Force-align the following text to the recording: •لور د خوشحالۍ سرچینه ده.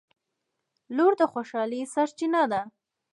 •لور 0.95 1.13
د 1.19 1.21
خوشحالۍ 1.31 1.81
سرچینه 1.93 2.43
ده. 2.51 2.61